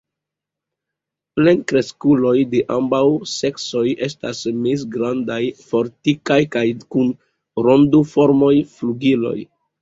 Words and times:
Plenkreskuloj 1.39 2.33
de 2.53 2.61
ambaŭ 2.75 3.01
seksoj 3.31 3.83
estas 4.07 4.39
mezgrandaj, 4.63 5.37
fortikaj 5.67 6.39
kaj 6.57 6.65
kun 6.97 7.13
rondoformaj 7.69 8.53
flugiloj. 8.81 9.37